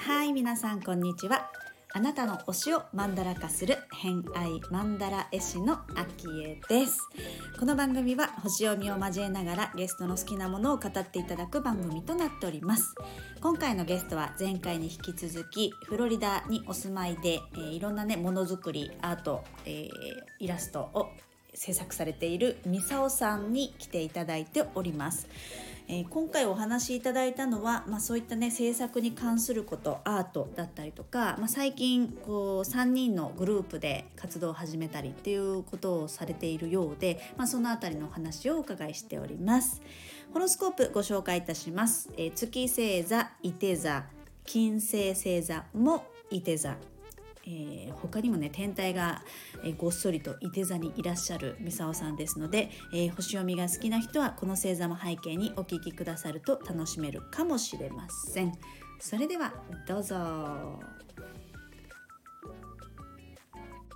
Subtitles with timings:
[0.00, 1.50] はい皆さんこんにちは。
[1.94, 7.08] あなたの推しをマンダラ化する偏愛マンダラ絵師のアキエです。
[7.58, 12.94] この番組は星読みを交えながらゲストの好きなものを語っていただく番組となっております。
[13.40, 19.88] 今回のゲストは前回に引き続きフロリダにお住まいで、えーいろんなねものづくりアート、えー
[20.40, 21.08] イラストを
[21.58, 25.28] 制作されているミサオさんに来ていただいております。
[25.88, 39.80] えー今回お話しいただいたのは、まあ、そういったね制作に関することアートだったりとか、まあ、最近こう3人のグループで活動を始めたりっていうことをされているようで、まあ、そのあたりのお話をお伺いしております。
[40.34, 42.10] ホロスコープご紹介いたします。
[42.18, 44.04] えー月星座、伊手座、
[44.44, 46.76] 金星星座も伊手座。
[47.48, 49.22] えー他にもね天体が、
[49.64, 58.52] えーごっそりと伊手座にいらっしゃるミサオさんですので、えー星読みが好きな人はこの星座も背景にお聞きくださると楽しめるかもしれません
[59.00, 59.52] それでは
[59.86, 60.78] どうぞ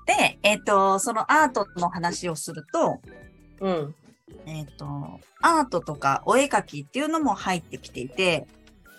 [0.07, 3.01] で、えっ、とそのアートの話をすると
[3.61, 3.95] うん。
[4.47, 8.47] えっ、とアートとかお絵描きっていうのも入ってきていて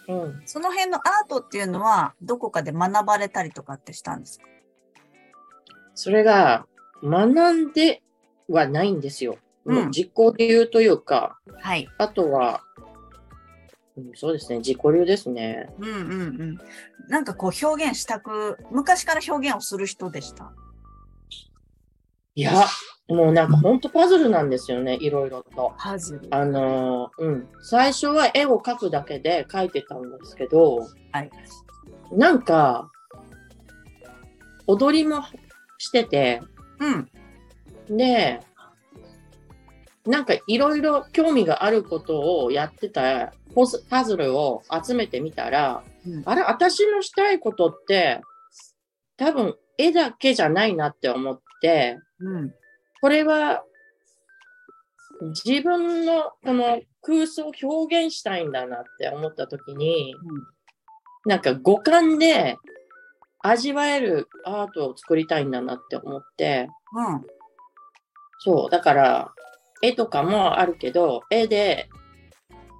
[0.07, 0.41] うん。
[0.45, 4.45] その辺のアートっていうのはどこかで学ばれたりとかってしたんですか？
[5.95, 6.65] それが、
[7.03, 8.01] 学んで
[8.47, 9.37] はないんですよ。
[9.65, 12.63] うんもう実行流というか、はいあとは、
[13.95, 15.69] うんそうですね、自己流ですね。
[15.79, 16.57] うんうんうん。
[17.07, 20.51] なんかこう表現したく、昔から表現をする人でした？
[22.35, 22.65] いや、
[23.07, 25.73] もうなんか本当パズルなんですよね、いろいろと。
[25.77, 26.27] パズル。
[26.31, 27.49] あのーうん。
[27.61, 31.29] 最初は絵を描くだけで描いてたんですけど、はい。
[32.11, 32.89] なんか、
[34.65, 35.21] 踊りも
[35.77, 36.41] してて、
[36.79, 37.97] うん。
[37.97, 38.39] で、
[40.05, 43.33] なんかいろいろ興味があることをやってた
[43.89, 48.21] パズルを集めてみたら、うんあれ、私のしたいことって、
[49.17, 51.42] 多分絵だけじゃないなって思って、
[52.19, 52.53] うん。
[53.01, 53.63] これは
[55.45, 60.15] 自分のこの空想を表現したいんだなって思った時に、
[61.25, 62.57] なんか五感で
[63.39, 67.21] 味わえるアートを作りたいんだなって思って、うん。
[68.39, 69.31] そう、だから、
[69.81, 71.89] 絵とかもあるけど、絵で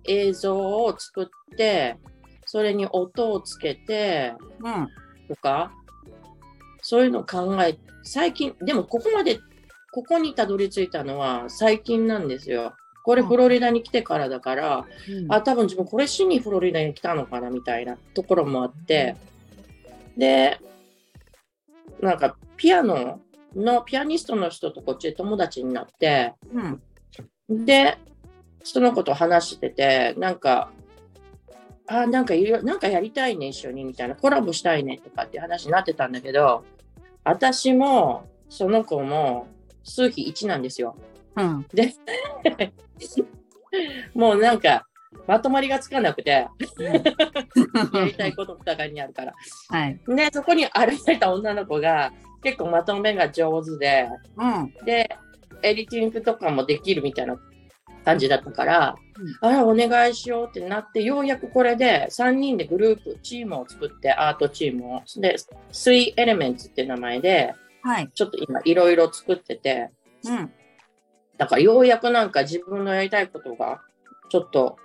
[0.06, 1.98] 映像を作って、
[2.46, 4.88] それに音をつけて、うん。
[5.28, 5.72] とか、
[6.84, 9.40] そういうのを考え、最近、でもここまで、
[9.92, 12.74] ここにたどり着いたのは最近なんですよ。
[13.04, 15.34] これうんフロリダに来てからだから、うん。
[15.34, 19.16] あ、多分自分これしにフロリダに来たのかなみたいなところもあって、
[20.18, 20.60] で、
[22.02, 23.20] なんかピアノ
[23.56, 26.34] のピアニストの人とこっちで友達になって、
[27.50, 27.66] うん。
[27.66, 27.98] で、
[28.64, 30.72] その子と話してて、なんか、
[32.02, 36.64] あ、なんかいろ、なんかやりたいね、一緒に、みたいな、コラボしたいね、とかって話になってたんだけど、
[37.24, 39.48] 私も、その子も、
[39.84, 40.96] 数比1なんですよ。
[41.36, 41.66] うん。
[41.74, 41.94] で、
[44.14, 44.86] もうなんか、
[45.28, 46.50] まとまりがつかなくて、や
[48.06, 49.34] りたいことお互いにあるから。
[49.70, 50.00] はい。
[50.08, 52.12] で、そこに現れた女の子が、
[52.42, 54.74] 結構まとめが上手で、うん。
[54.86, 55.10] で、
[55.62, 57.38] エディティングとかもできるみたいな
[58.04, 58.96] 感じだったから、
[59.42, 65.02] あら、お願いしようってなって、ようやくこれで3人でグループ、チームを作って、アートチームを。
[65.18, 65.36] で、
[65.72, 68.10] 3 Elements って名前で、はい。
[68.14, 69.92] ちょっと今いろいろ作ってて、
[70.26, 70.52] うん。
[71.38, 73.82] だからようやくなんか自分のやりたいことが、
[74.30, 74.78] ちょっと、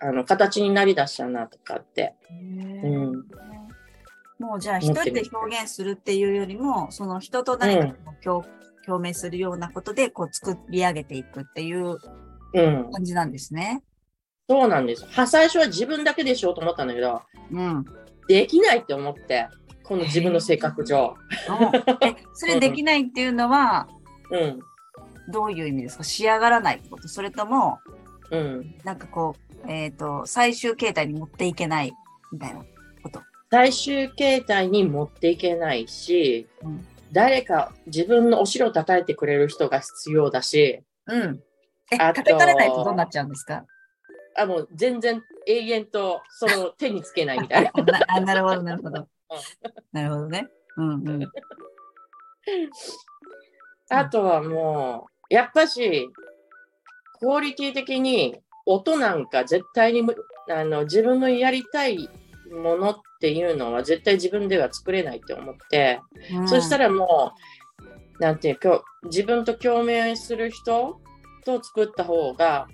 [0.00, 2.14] あの、形になりだしたなとかって。
[2.30, 3.24] うん。
[4.38, 8.44] もうじゃあ一人で表現するっていうよりも、その人と何かこう共
[8.86, 11.98] 共鳴するようなことでこう作り上げていくっていううん。
[12.52, 13.82] 感じなんですね。
[14.48, 15.04] そうなんです。
[15.06, 17.22] は、最初は自分だけでしようと思ったんだけど、
[17.52, 17.84] うん。
[18.28, 19.48] できないって思って、
[19.84, 21.14] この自分の性格上。
[22.00, 23.88] え、 それできないっていうのは、
[24.30, 24.58] うん。
[25.30, 26.04] どういう意味ですか？
[26.04, 27.08] 仕上がらないってこと？
[27.08, 27.78] それとも、
[28.30, 28.74] うん。
[28.84, 29.34] なんかこ
[29.66, 31.92] う、えっ、と、最終形態に持っていけない
[32.32, 32.60] みたいな
[33.02, 33.20] こと？
[33.50, 41.42] 最終形態に持っていけないし、うん誰か自分のお城を叩いてくれる人が必要だし、うん。
[41.90, 43.64] え、叩かれないとどうなっちゃうんですか？
[44.36, 47.70] あもう全然永遠とその手につけないみたいな。
[48.08, 49.08] あなるほど、なるほど。
[49.92, 50.48] なるほどね。
[50.76, 51.32] うんうん。
[53.90, 56.08] あとはもう、やっぱし、
[57.18, 60.14] クオリティ的に音なんか絶対にむ
[60.50, 62.08] あの自分のやりたい
[62.50, 66.00] ものっていうのは絶対自分では作れないって思って、
[66.46, 67.32] そしたら、らも
[68.20, 71.00] なんていうか、自分と共鳴する人
[71.48, 72.68] と作った方が、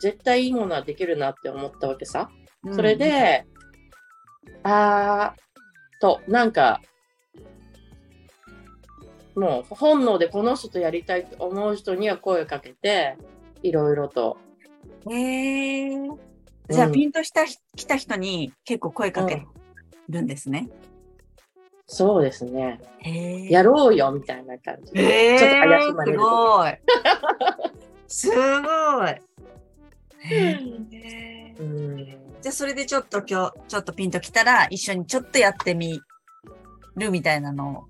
[0.00, 2.30] 絶対いいものはできるなって思ったわけさ。
[2.72, 3.44] それで、
[4.62, 6.80] あーと、なんか、
[9.34, 13.18] もう本能でこの人とやりたいと思う人には声をかけて、
[13.62, 14.38] いろいろと。
[15.10, 16.18] へえー。
[16.70, 19.46] じゃあ、うんピンとしたひ来た人に結構声かけ
[20.08, 20.68] るんですね。
[21.86, 22.80] そうですね。
[23.48, 25.34] やろうよみたいな感じで。
[25.34, 26.72] えー、ちょっと怪しまれるすごい。
[28.08, 29.20] すごい。
[30.28, 31.96] へーうん、
[32.42, 36.00] じゃあそれでちょっと今日、ちょっとピンときたら、一緒にちょっとやってみ
[36.96, 37.84] るみたいなのを。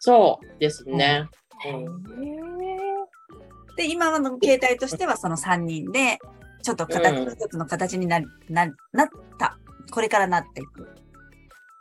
[0.00, 1.28] そうですね。
[1.66, 2.50] うん
[3.76, 6.18] で、今の形態としてはその3人で、
[6.62, 9.08] ちょっと形、うん一つの形になななっ
[9.38, 9.58] た。
[9.90, 10.88] これからなっていく。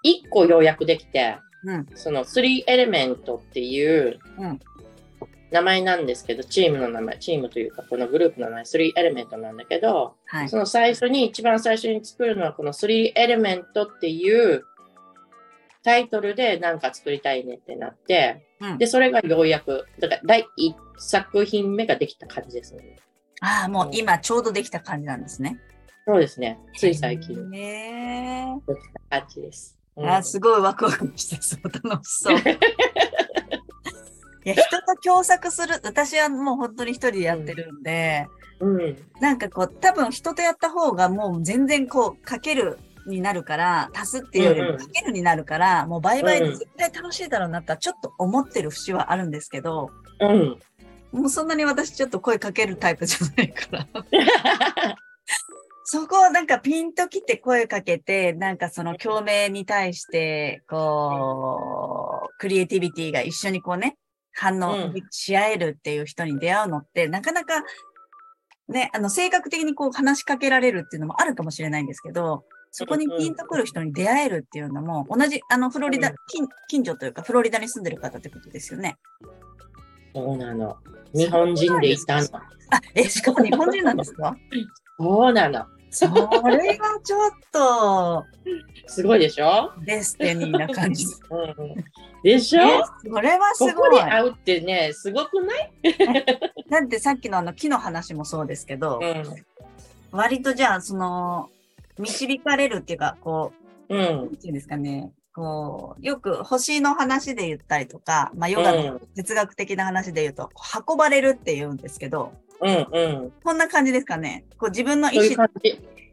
[0.04, 1.86] 一個要約できて、うん。
[1.96, 4.60] その3エレメントっていううん
[5.52, 10.58] 名前なんですけど、チームの名前、チームというかこのグループの名前、3エレメントなんだけど、はいそ。
[10.58, 14.64] の最初に、一番最初に作るのはこの3エレメントっていう
[15.84, 20.46] タイトルでなんか作りたいねってなって、うんで、それがようやく、だから第1
[20.98, 22.98] 作品目ができた感じですね。
[23.42, 25.60] ああ、もう今ちょうどできた感じなんですね。
[26.06, 26.60] そうですね。
[26.76, 28.66] つい最近でへーき
[29.10, 29.76] た感じです。
[29.96, 32.38] うんあーすごいワクワクしてそう、楽しそう。
[34.46, 38.28] いや、人と共作する、私はもう本当に一人でやってるんで、
[38.60, 38.98] うん。
[39.20, 42.78] なんかこう、多分人とやった方がもう全然こう、かける
[43.08, 50.60] になるから、足すっていうよりうんうんもかけるになるから、もう倍々うんで絶対楽しいだろうなとはちょっと思ってる節はあるんですけど、うん。
[51.12, 53.88] もうそんなに私ちょっと声かけるタイプじゃないから。
[55.92, 63.98] そこをなんかピンときて声かけて、なんかその共鳴に対して、こう、クリエイティビティが一緒にこうね、
[64.40, 67.64] 反応うんし合えるっていう人に出会うのって、なかなか、
[68.70, 78.96] ね、あの、性格的にこう話しかけられるっていうのもあるかもしれないんですけど、そこにピンとくる人に出会えるっていうのも、同じ、あの、フロリダうん、近近所というか、フロリダに住んでる方ってことですよね。
[80.16, 80.78] そうなの。
[81.14, 82.28] 日本人でいたの。
[82.34, 82.42] あ、
[82.96, 84.36] え、しかも日本人なんですか？
[85.00, 85.66] そうなの。
[85.92, 88.26] それはちょっと、
[88.88, 91.06] すごいでしょ、デスティニーな感じ。
[91.30, 91.40] うん。
[91.42, 91.44] う
[91.74, 91.76] ん、
[92.24, 92.62] でしょ？
[92.62, 93.90] えそれはすこごい。
[93.92, 95.72] こで会うってね、すごくない、
[96.70, 99.24] だってさっきのあの木の話もそうですけど、うん。
[100.12, 101.50] 割とじゃあ、その、
[101.98, 103.52] 導かれるっていうか、こ
[103.90, 104.02] う、うん。
[104.02, 110.50] なんていうんですかね、こう、よく星の話で言ったりとか、まあ、ヨガの哲学的な話で言うと、
[110.88, 113.32] 運ばれるって言うんですけど、うんうん。
[113.44, 114.46] こんな感じですかね。
[114.58, 115.48] こう自分の意思。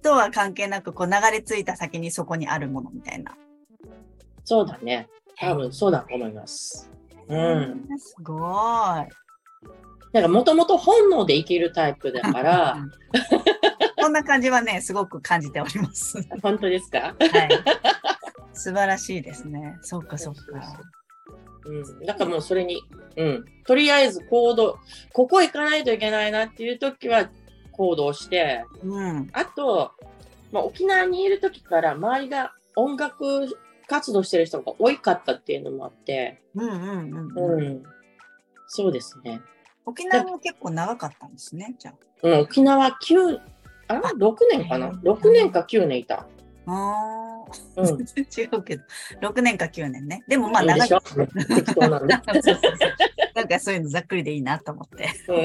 [0.02, 3.36] とは関係なく、こう流れ着いた先にそこにあるものみたいな。
[4.44, 5.08] そうだね。
[5.38, 6.90] 多分そうだと思います。
[7.28, 7.86] うん。
[7.98, 8.42] すごい。
[10.12, 12.78] なんかもともと本能で生きるタイプだから、
[14.00, 16.22] こんな感じはね、すごく感じております。
[16.42, 17.14] 本当ですか？
[17.18, 17.48] はい。
[18.52, 19.76] 素晴らしいですね。
[19.82, 20.80] そっかそっか。
[21.66, 22.06] うん。
[22.06, 22.82] だからもうそれに、
[23.16, 23.44] うん。
[23.66, 24.78] とりあえず行動、
[25.12, 27.28] ここ行かないといけないなっていう時は
[27.72, 29.28] 行動して、うん。
[29.32, 29.92] あと、
[30.52, 33.48] まあ、沖縄にいる時から周りが音楽
[33.88, 37.52] 活動してる人が多かったっていうのもあって、うんうんうん。
[37.52, 37.82] ううん、ん。
[38.68, 39.40] そうですね。
[39.84, 43.38] 沖縄も結構長かったんですね、じゃうん、沖縄9、
[43.88, 46.26] あ ?6 年かな ?6 年か9年いた。
[46.66, 46.72] あ。
[46.72, 47.25] ああ。
[47.76, 47.86] うん。
[47.86, 48.84] 全 然違うけど。
[49.22, 50.22] 6年か9年ね。
[50.28, 50.88] でもまあいいで長い。
[50.88, 52.14] しょ適当なんで。
[52.14, 52.72] そうそうそう
[53.34, 55.08] なんかそういうのざっくりでいいなと思って。
[55.28, 55.36] うん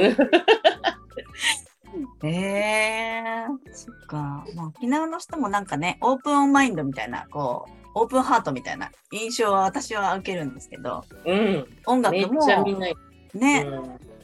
[2.23, 4.45] ええそっか。
[4.55, 11.65] まあ、沖縄の人もなんかね、オープンマインドみたいな、こう、オープンハートみたいな印象は私は受けるんですけど、うん。
[11.85, 12.79] 音楽もちゃみん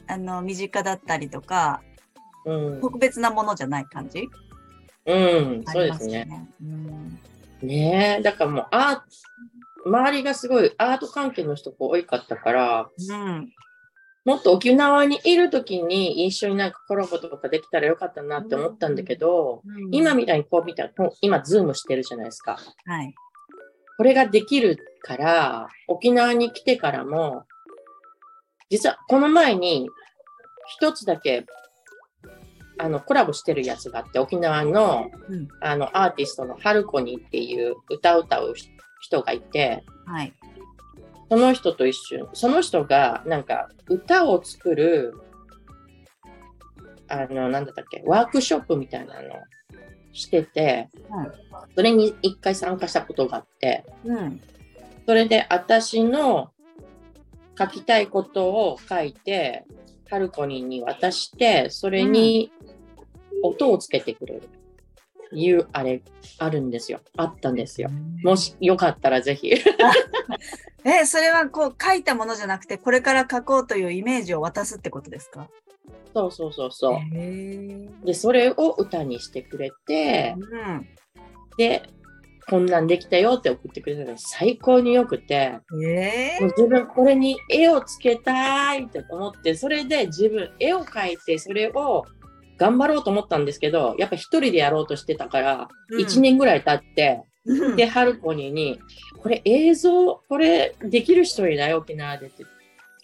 [0.06, 1.82] あの、身近だったりとか、
[2.46, 2.80] うん。
[2.80, 4.28] 特別なものじゃない感じ？
[5.04, 5.64] うん。
[5.66, 6.24] ありますそうですね。
[6.24, 6.48] ね。
[6.62, 7.18] うん
[7.62, 8.22] ねえ。
[8.22, 9.02] だからもうアート、
[9.86, 13.52] 周りがすごいアート関係の人が多かったから、うん。
[14.24, 20.90] もっと沖縄にいる時に一緒になんかコラボとかできたらよかったなって思ったんだけど、今みたいにこう見たら、
[21.22, 22.58] 今ズームしてるじゃないですか。
[22.84, 23.14] はい。
[23.96, 27.44] これができるから、沖縄に来てからも、
[28.70, 29.88] 実はこの前に
[30.66, 31.46] 一つだけ、
[32.78, 38.54] あの、コラボしてるやつがあって、沖縄の、うんあの、アーティストのハルコニっていう歌を歌う
[39.00, 40.32] 人がいて、はい。
[41.30, 45.14] その人と一緒に、その人がなんか歌を作る、
[47.08, 49.30] あの、なんだったっけ、ワークショップみたいなの
[50.12, 50.88] してて、
[51.74, 54.40] それに一回参加したことがあって、うん。
[55.06, 56.50] それで私の
[57.58, 59.64] 書きたいことを書いて、
[60.10, 62.50] ハルコニーに渡して、それに
[63.42, 64.48] 音をつけてくれる。
[65.30, 66.00] いう、あれ、
[66.38, 67.00] あるんですよ。
[67.16, 67.90] あったんですよ。
[68.24, 69.52] もしよかったらぜひ。
[70.84, 75.48] え、それはこう書いたものじゃなくて、これから書こうというイメージを渡すってことですか？
[76.14, 78.06] そうそうそうそう。
[78.06, 80.88] で、それを歌にしてくれて、うん。
[81.58, 81.82] で、
[82.48, 92.06] こんなんできたよって送ってくれたのが最高によくて、えもう自分これに絵をつけたいって思って、それで自分絵を描いて、それを
[92.58, 96.00] 頑張ろうと思ったんですけど、やっぱ一人でやろうとしてたから、うん。
[96.00, 98.80] 1年ぐらい経って、ー、で、ハルコニーに、
[99.22, 102.44] これ映像、これできる人いない沖縄でって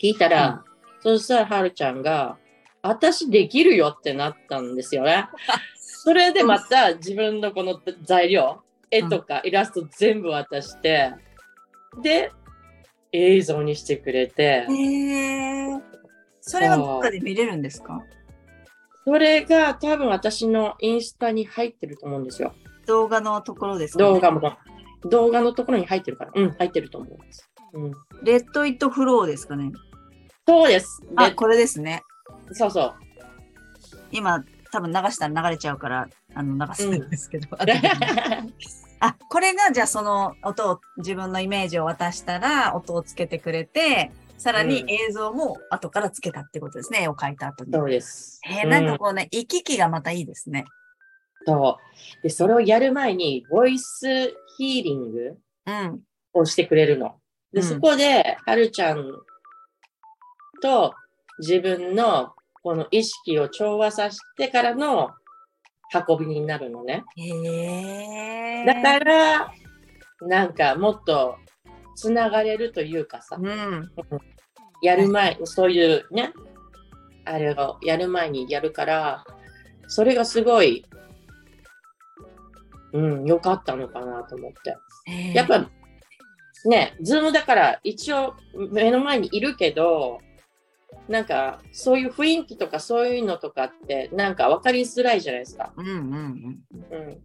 [0.01, 0.65] 聞いたら、
[1.01, 2.37] そしたらハルちゃんが、
[2.83, 5.27] 私できるよってなったんですよね。
[5.79, 11.13] それでまた自分のこの材料、絵とかイラスト全部渡して、
[12.03, 12.31] で、
[13.13, 15.81] 映像にしてくれて、へー。
[16.41, 18.03] それはどっかで見れるんですか？
[19.05, 22.55] それが多分私のインスタに入ってると思うんですよ。
[22.87, 24.57] 動画のところですか、ね、動画も。
[25.05, 26.33] 動画のところに入ってるから。
[26.35, 27.51] うん、入ってると思うんです。
[27.75, 27.93] うん。
[28.23, 29.73] レッド・イット・フローですかね。
[30.47, 31.03] そうです。
[31.17, 32.03] あ、でこれですね。
[32.53, 32.95] そうそう。
[34.11, 37.49] 今、多分流したら流れちゃうから、あの、流すんですけど。
[37.57, 37.65] あ
[39.01, 44.11] あ、これが、じゃあその音を、自分のイメージを渡したら、音をつけてくれて、
[44.45, 47.05] さらにうん映像も後からつけたってことですね。
[47.05, 47.73] 絵を描いた後に。
[47.73, 48.41] そうです。
[48.43, 50.67] へえ、なんかこうね、行き来がまたいいですね。
[51.47, 52.23] そう。
[52.23, 56.01] で、それをやる前に、ボイスヒーリングうん。
[56.35, 57.15] をしてくれるの。
[57.55, 59.03] で、うんそこで、はるちゃん
[60.61, 60.93] と
[61.39, 65.13] 自分のこの意識を調和させてからの
[66.07, 67.03] 運びになるのね。
[67.17, 68.67] へえ。
[68.67, 69.55] だから、
[70.21, 71.37] なんかもっと
[71.97, 73.91] つながれるというかさ、うん。
[74.85, 76.35] やる前、そういうね、
[77.25, 79.25] あれをやる前にやるから、
[79.89, 80.85] それがすごい、
[82.93, 84.77] うん、良かったのかなと思って。
[85.33, 85.71] やっぱ、
[86.67, 90.19] ね、ズームだから一応目の前にいるけど、
[91.09, 95.73] なんかそういう雰囲気とかそういうのとかってなんか分かりづらいじゃないですか。
[95.77, 96.15] うんうんうん。
[96.91, 97.23] うん。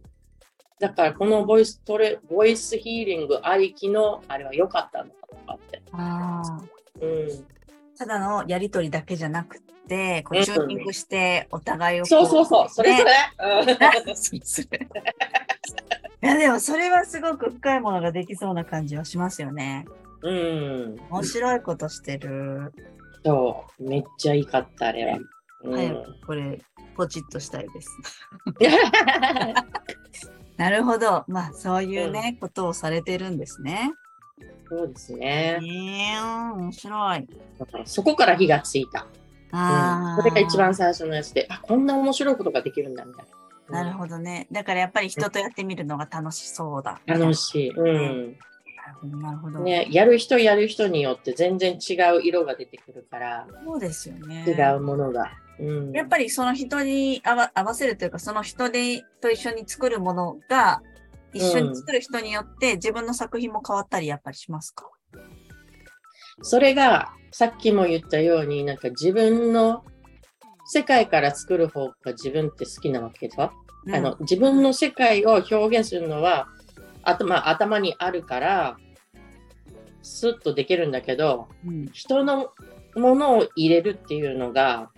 [0.78, 5.82] だからこのボイストレ、ボイスヒーリングありきのあれは良かったのかとかって。
[5.92, 6.79] ああ。
[7.00, 7.28] うん。
[7.98, 13.10] ただのやりとりだけじゃなくて、こうんうチューニングしてお互いをこそうそうそう、それそれ。
[16.22, 19.86] いやでもそれはすごく深いものができそうな感じはしますよね。
[20.22, 20.36] うん。
[20.36, 21.00] うん。
[21.10, 22.72] 面白いことしてる。
[23.24, 25.18] そう、めっちゃいいかった、あれは。
[25.64, 25.76] うん。
[25.76, 26.60] 早くこれ
[26.96, 27.88] ポチッとしたいです。
[30.56, 31.24] なるほど。
[31.26, 33.92] まあそういうね、ことをされてるんですね。
[34.70, 36.16] そうですえね。
[36.16, 37.26] ー、面白い。
[37.58, 39.06] だからそこから火がついた。
[39.50, 43.24] ああ、うん、それが一番最初のやつで、あ、こんな面白いことができるんだみたい
[43.68, 43.82] な。
[43.82, 44.46] なるほどね。
[44.52, 47.00] だからやっぱり人とやってみるのが楽しそうだ。
[47.04, 47.70] 楽しい。
[47.70, 47.82] う
[48.28, 48.36] ん。
[49.02, 49.16] い。
[49.20, 49.58] なるほど。
[49.58, 54.44] ね、やる人やる人によって全然違う色が出てくるから、そうですよね。
[54.46, 55.32] 違うものが。
[55.58, 55.92] うん。
[55.92, 60.82] やっぱりその人に合わ合わせるというか、その人でと一緒に作るものが、
[61.32, 64.88] 一緒に作る人によって自分の作品も変わったりやっぱりしますか、
[66.42, 69.84] それが、さっきも言ったように、なんか自分の
[70.66, 73.52] 世界から作る方が自分って好きなわけだ。
[73.84, 76.48] うんあの、自分の世界を表現するのは、
[77.02, 78.76] 頭、頭にあるから、
[80.02, 82.52] スッとできるんだけど、うん人の
[82.96, 84.90] ものを入れるっていうのが、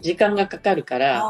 [0.00, 1.22] 時間がかかるから、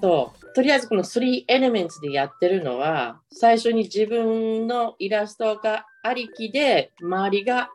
[0.00, 0.41] そう。
[0.54, 7.70] とりあえずこの3エレメンツでやってるのは、最初に自分のイラストがありきで、周りが、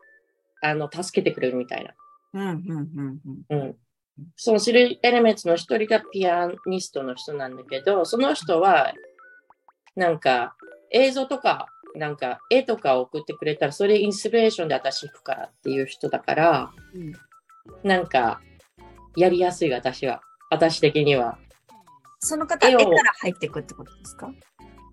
[0.62, 1.94] あの、助けてくれるみたいな。
[2.34, 3.76] うんうんうんうんうん。
[4.36, 8.92] その3エレメンツの一人がピアニストの人なんだけど、その人は、
[9.96, 10.56] なんか、
[10.92, 17.12] 映像とか、なんか、絵とかを送ってくれたら、それインスピレーションで私行くからっていう人だから、うん
[17.82, 18.40] なんか、
[19.16, 20.22] やりやすい私は。
[20.50, 21.38] 私的には。
[22.20, 22.88] その方、絵から
[23.20, 24.30] 入っていくってことですか？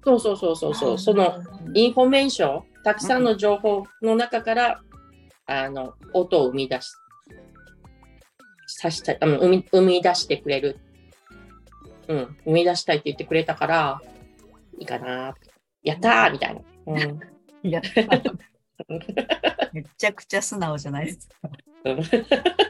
[0.03, 0.99] そうそうそうそうそう。
[0.99, 4.81] その、インフォメーション、たくさんの情報の中から、
[5.47, 6.91] あの、音を生み出し、
[8.67, 10.79] さしたい、あの生み生み出してくれる。
[12.07, 14.01] うん、生み出したいって言ってくれたから、
[14.77, 15.33] いいかな。
[15.81, 16.61] やったーみたいな。
[16.87, 17.19] うん
[19.73, 21.49] めちゃくちゃ素直じゃないですか。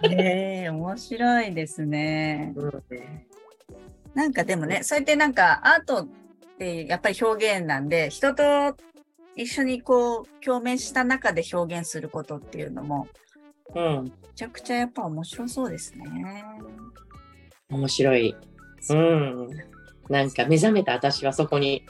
[0.07, 2.53] ねえ、面白いですね。
[4.15, 6.07] なんかでもね、そうやってなんかアートっ
[6.57, 8.43] てやっぱり表現なんで、人と
[9.36, 13.07] 一緒にこう共鳴した中で表現することっていうのも、
[13.75, 14.03] うん。
[14.05, 16.43] めちゃくちゃやっぱ面白そうですね。
[17.69, 18.36] 面白い。
[18.89, 19.50] うん。
[20.10, 21.84] なんか目覚めた私はそこに。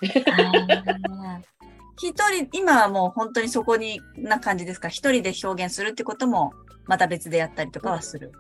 [1.98, 4.90] 一人、今はもう本当にそこにな感じですか？
[4.90, 6.54] 一人で表現するってことも
[6.88, 8.32] また別でやったりとかはする？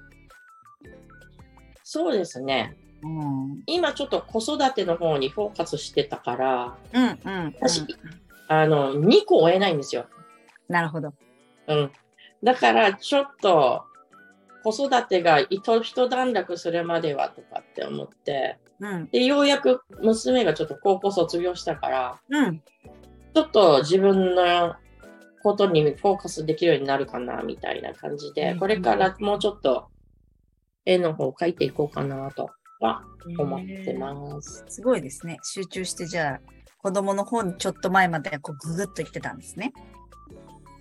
[1.83, 2.75] そうですね。
[3.05, 3.19] うん。
[3.19, 7.55] うん今ちょっと子育ての方にフォーカスしてたから、うん、うん。
[7.59, 7.85] 私
[8.47, 10.05] あの、2個追えないんですよ。
[10.67, 11.13] なるほど。
[11.67, 11.91] うん。
[12.43, 13.83] だからちょっと
[14.63, 19.09] 子育てが一一段落するまではとかって思って、うん。
[19.09, 22.59] で、ようやく娘がちょっと高校卒業したから、うん。
[23.33, 24.75] ちょっと自分の
[25.43, 29.87] ことにフォーカスできるようになるかなみたいな感じで、うんこれからもうちょっと
[30.85, 32.51] 絵の方を描いていこうかなと
[32.85, 33.03] は
[33.37, 34.63] 思ってます。
[34.67, 35.39] すごいですね。
[35.43, 36.39] 集中してじゃあ
[36.77, 39.73] 子供の方にちょっと前までこうググッと言ってたんですね。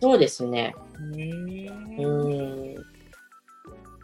[0.00, 0.74] そうですね。
[1.00, 2.74] うん。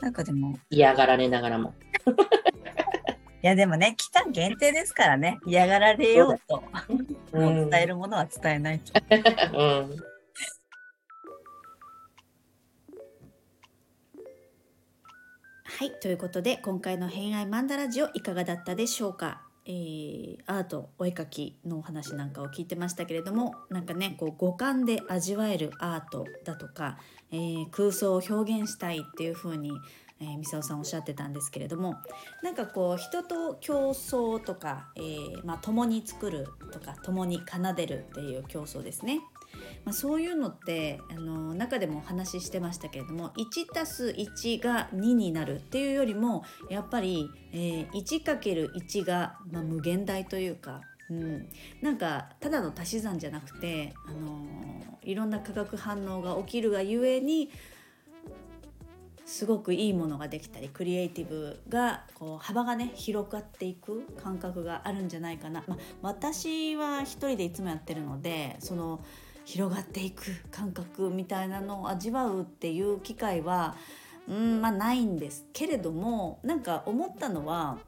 [0.01, 1.75] なんかでも、嫌がられながらも。
[3.43, 6.63] いやでもね、期間限定ですからね、嫌がられようと、
[7.33, 8.93] う伝えるものは伝えないと。
[9.59, 9.97] うん。
[15.81, 26.99] はい、ということで今回の偏愛マンダラジオいかがだったでしょうか、えーアートお絵描きのお話なんかを聞いてましたけれどもなんかねこう五感で味わえるアートだとか、
[27.33, 29.71] えー空想を表現したいっていう風に
[30.23, 31.97] えー、ミサオさんおっしゃってたんですけれども
[32.43, 39.21] なんかこう人と競争とか、えーまあ、共に作るとか共に奏でるっていう競争ですね。
[39.85, 51.49] まあ、そういうのってあの中でもお話ししてましたけれども 1+1 が2になるっていうよりもやっぱり、えー、1×1 が、まあ、無限大というか、うん、
[51.83, 54.47] なんかただの足し算じゃなくて、あの
[55.03, 57.51] いろんな化学反応が起きるがゆえに
[59.31, 69.05] すごくいいものができたりクリエイティブがこう幅がね広がっていく感覚があるんじゃないかな、まあ、私は一人でいつもやってるのでその
[69.51, 73.75] 広がっていく感覚みたいなのを味わうっていう機会は
[74.29, 77.79] うんまあないんですけれどもなんか思ったのは、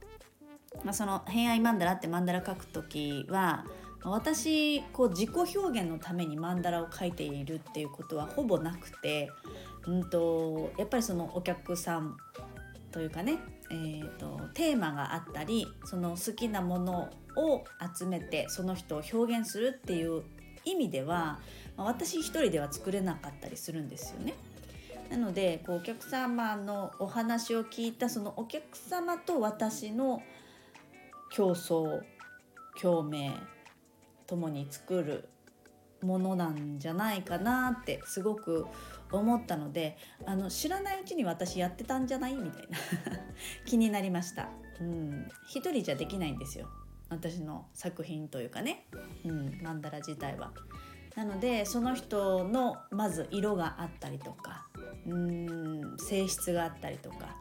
[0.83, 3.65] まあ、その「偏愛マンダラ」ってマンダラ書く時は
[4.03, 9.31] 私こう自己表現のためにマンダラを描いているっていうことはほぼなくて、
[9.87, 12.17] うん、とやっぱりそのお客さん
[12.91, 13.39] というかね、
[13.71, 17.63] えーと、テーマがあったりその好きなものを
[17.97, 20.25] 集めてその人を表現するっていう
[20.65, 21.41] 意味では、
[21.77, 24.35] まあ、私一人では作れなかったりするんですよね。
[25.11, 30.23] なのでこうお客様のお話を聞いたそのお客様と私の
[31.31, 32.03] 競争
[32.81, 33.35] 共鳴
[34.27, 35.29] 共に作る
[36.03, 38.67] ものなんじゃないかなってすごく
[39.11, 42.35] 思ったのであの知らないうちに私やってたんじゃない？
[42.35, 42.79] みたいな
[43.67, 44.49] 気になりました。
[44.81, 46.69] うん、一人じゃできないんですよ
[47.13, 48.87] 私の作品というかね、
[49.25, 50.53] うん、マンダラ自体は。
[51.15, 54.67] なのでその人のまず色があったりとか
[55.07, 57.37] うん性質があったりとか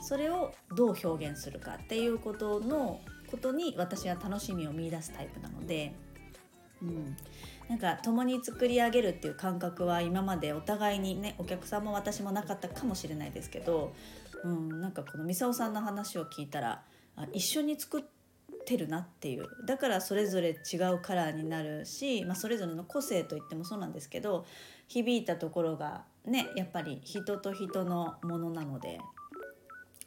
[0.00, 5.92] それをどう表現するかっていうことのことに私は楽しみを見出すタイプなので、
[6.80, 7.16] うん、
[7.68, 13.92] なんか共に作り上げるっていう感覚は今までお互いにねお客さんも私もなかったかもしれないですけど、
[14.44, 16.82] うん、なんかこのミサオさんの話を聞いたら
[17.16, 18.15] あ一緒に作って
[18.66, 24.44] てるなっていうだからそれぞれ違うカラーになるし、まあ、それぞれの個性といってもそうなんですけど
[24.88, 28.98] 響いたところがねやっぱり人と人のものなので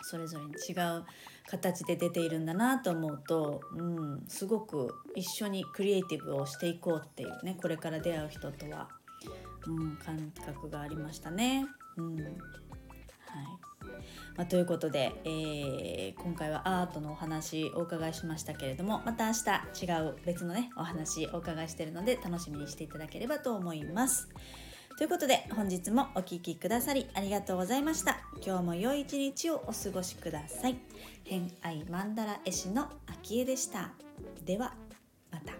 [0.02, 1.06] それぞれに違う
[1.50, 8.90] 形で出ているんだなと思うと、うん、すごく一緒にクリエイティブをしていこうっていうねこれから出会う人とは、
[9.68, 11.66] うん、感覚がありましたね。
[11.98, 12.38] うん
[13.34, 13.60] はい
[14.38, 24.28] まあ、ということで、えー今回はアートのお話お伺いしましたけれどもまた明日違う別のねお話お伺いしてるので楽しみにしていただければと思います。
[24.98, 28.20] ということで本日もお聴きくださりありがとうございました。
[28.46, 30.78] 今日も良い一日をお過ごしください。
[31.24, 33.92] 偏愛マンダラ絵師の秋江でした。
[34.44, 34.74] では
[35.32, 35.54] また。